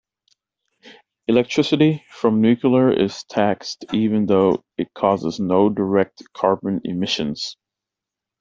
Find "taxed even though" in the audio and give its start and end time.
3.25-4.63